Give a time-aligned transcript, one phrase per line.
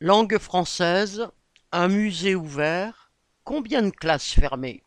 [0.00, 1.26] Langue française,
[1.72, 3.10] un musée ouvert,
[3.44, 4.82] combien de classes fermées?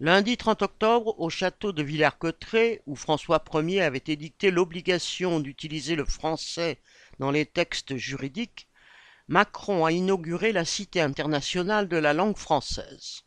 [0.00, 6.04] Lundi 30 octobre, au château de Villers-Cotterêts, où François Ier avait édicté l'obligation d'utiliser le
[6.04, 6.80] français
[7.20, 8.66] dans les textes juridiques,
[9.28, 13.22] Macron a inauguré la Cité internationale de la langue française.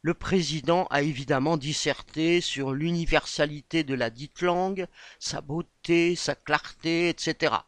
[0.00, 4.86] Le président a évidemment disserté sur l'universalité de la dite langue,
[5.18, 7.64] sa beauté, sa clarté, etc.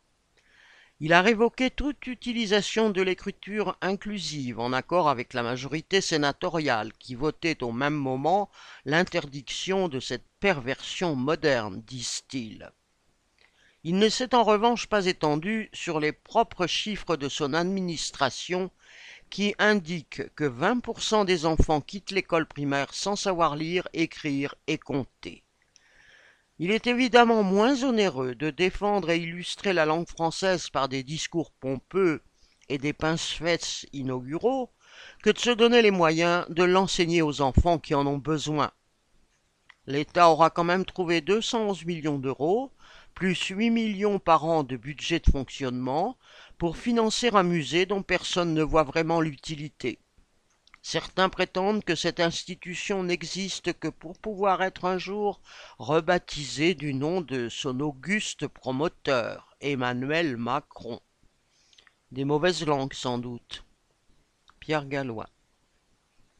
[1.05, 7.17] Il a révoqué toute utilisation de l'écriture inclusive en accord avec la majorité sénatoriale qui
[7.17, 8.49] votait au même moment
[8.85, 12.71] l'interdiction de cette perversion moderne, disent-ils.
[13.82, 18.71] Il ne s'est en revanche pas étendu sur les propres chiffres de son administration
[19.29, 25.43] qui indiquent que 20% des enfants quittent l'école primaire sans savoir lire, écrire et compter.
[26.64, 31.50] Il est évidemment moins onéreux de défendre et illustrer la langue française par des discours
[31.50, 32.22] pompeux
[32.69, 34.70] et des pince-fesses inauguraux
[35.25, 38.70] que de se donner les moyens de l'enseigner aux enfants qui en ont besoin.
[39.88, 42.70] L'État aura quand même trouvé 211 millions d'euros,
[43.12, 46.16] plus 8 millions par an de budget de fonctionnement,
[46.58, 49.98] pour financer un musée dont personne ne voit vraiment l'utilité.
[50.84, 55.41] Certains prétendent que cette institution n'existe que pour pouvoir être un jour
[55.78, 61.00] rebaptisée du nom de son auguste promoteur, Emmanuel Macron.
[62.10, 63.64] Des mauvaises langues sans doute.
[64.58, 65.28] Pierre Gallois.